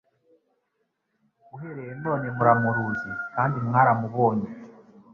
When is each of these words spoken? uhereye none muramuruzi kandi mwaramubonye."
uhereye 1.55 1.93
none 2.05 2.27
muramuruzi 2.35 3.11
kandi 3.35 3.55
mwaramubonye." 3.67 4.47